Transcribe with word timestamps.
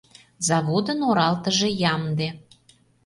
Заводын 0.47 0.99
оралтыже 1.09 1.69
ямде. 1.93 2.29